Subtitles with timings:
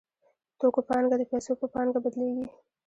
[0.51, 2.45] د توکو پانګه د پیسو په پانګه بدلېږي